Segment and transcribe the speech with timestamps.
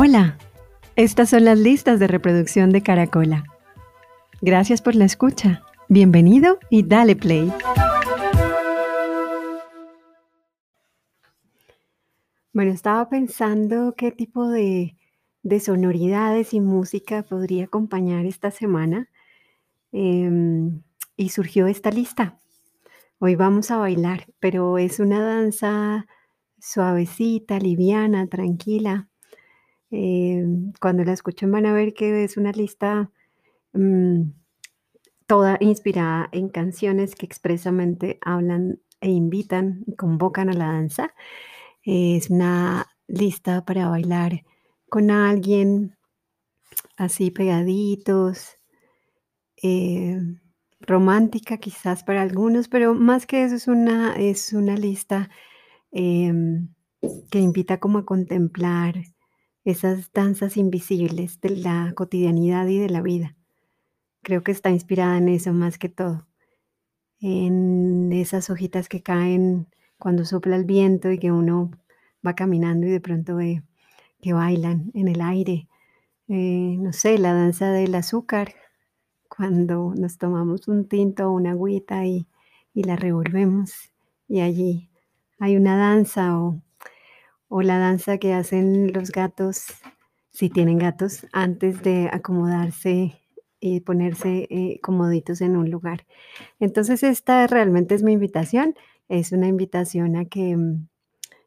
[0.00, 0.38] Hola,
[0.94, 3.42] estas son las listas de reproducción de Caracola.
[4.40, 5.64] Gracias por la escucha.
[5.88, 7.52] Bienvenido y dale play.
[12.52, 14.96] Bueno, estaba pensando qué tipo de,
[15.42, 19.08] de sonoridades y música podría acompañar esta semana
[19.90, 20.80] em,
[21.16, 22.38] y surgió esta lista.
[23.18, 26.06] Hoy vamos a bailar, pero es una danza
[26.60, 29.08] suavecita, liviana, tranquila.
[29.90, 33.10] Em, cuando la escuchen van a ver que es una lista
[33.72, 34.30] mm,
[35.26, 41.14] toda inspirada en canciones que expresamente hablan e invitan y convocan a la danza.
[41.84, 44.44] Es una lista para bailar
[44.88, 45.96] con alguien,
[46.96, 48.58] así pegaditos,
[49.62, 50.18] eh,
[50.80, 55.30] romántica quizás para algunos, pero más que eso es una, es una lista
[55.90, 56.68] em,
[57.30, 58.94] que invita como a contemplar
[59.70, 63.36] esas danzas invisibles de la cotidianidad y de la vida.
[64.22, 66.26] Creo que está inspirada en eso más que todo,
[67.20, 69.66] en esas hojitas que caen
[69.98, 71.70] cuando sopla el viento y que uno
[72.26, 73.62] va caminando y de pronto ve
[74.22, 75.68] que bailan en el aire.
[76.28, 78.54] Eh, no sé, la danza del azúcar,
[79.28, 82.26] cuando nos tomamos un tinto o una agüita y,
[82.72, 83.92] y la revolvemos
[84.28, 84.90] y allí
[85.38, 86.62] hay una danza o,
[87.48, 89.66] o la danza que hacen los gatos,
[90.30, 93.20] si tienen gatos, antes de acomodarse
[93.60, 96.06] y ponerse eh, comoditos en un lugar.
[96.60, 98.74] Entonces esta realmente es mi invitación,
[99.08, 100.88] es una invitación a que mm,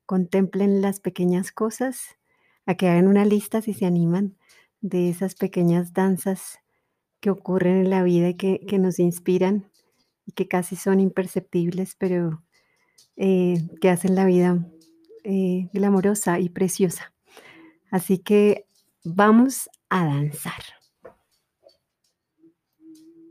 [0.06, 2.18] contemplen las pequeñas cosas,
[2.66, 4.36] a que hagan una lista si se animan
[4.82, 6.60] de esas pequeñas danzas
[7.20, 9.70] que ocurren en la vida y que, que nos inspiran
[10.26, 12.44] y que casi son imperceptibles, pero
[13.16, 14.68] eh, que hacen la vida
[15.24, 17.14] eh, glamorosa y preciosa.
[17.92, 18.66] Así que
[19.04, 20.81] vamos a danzar.